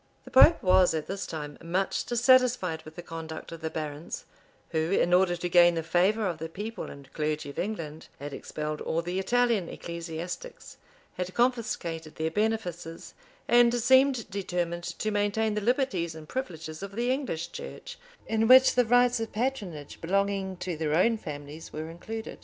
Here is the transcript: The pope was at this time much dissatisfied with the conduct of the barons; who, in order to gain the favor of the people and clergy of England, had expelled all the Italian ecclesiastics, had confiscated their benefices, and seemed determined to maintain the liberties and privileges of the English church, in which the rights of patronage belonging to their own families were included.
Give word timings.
The 0.25 0.31
pope 0.31 0.63
was 0.63 0.95
at 0.95 1.05
this 1.05 1.27
time 1.27 1.59
much 1.63 2.05
dissatisfied 2.05 2.81
with 2.85 2.95
the 2.95 3.03
conduct 3.03 3.51
of 3.51 3.61
the 3.61 3.69
barons; 3.69 4.25
who, 4.69 4.89
in 4.91 5.13
order 5.13 5.35
to 5.35 5.47
gain 5.47 5.75
the 5.75 5.83
favor 5.83 6.25
of 6.25 6.39
the 6.39 6.49
people 6.49 6.89
and 6.89 7.13
clergy 7.13 7.51
of 7.51 7.59
England, 7.59 8.07
had 8.19 8.33
expelled 8.33 8.81
all 8.81 9.03
the 9.03 9.19
Italian 9.19 9.69
ecclesiastics, 9.69 10.77
had 11.17 11.31
confiscated 11.35 12.15
their 12.15 12.31
benefices, 12.31 13.13
and 13.47 13.71
seemed 13.75 14.27
determined 14.31 14.85
to 14.85 15.11
maintain 15.11 15.53
the 15.53 15.61
liberties 15.61 16.15
and 16.15 16.27
privileges 16.27 16.81
of 16.81 16.95
the 16.95 17.11
English 17.11 17.51
church, 17.51 17.99
in 18.25 18.47
which 18.47 18.73
the 18.73 18.85
rights 18.85 19.19
of 19.19 19.31
patronage 19.31 20.01
belonging 20.01 20.57
to 20.57 20.75
their 20.75 20.95
own 20.95 21.15
families 21.15 21.71
were 21.71 21.91
included. 21.91 22.39